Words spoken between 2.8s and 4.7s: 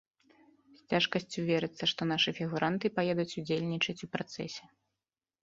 паедуць удзельнічаць у працэсе.